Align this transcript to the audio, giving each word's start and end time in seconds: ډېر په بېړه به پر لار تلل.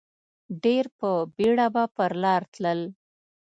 ډېر 0.63 0.85
په 0.97 1.09
بېړه 1.37 1.67
به 1.73 1.83
پر 1.95 2.11
لار 2.23 2.41
تلل. 2.53 2.81